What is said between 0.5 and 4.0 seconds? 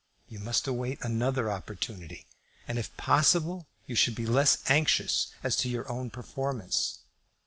await another opportunity; and, if possible, you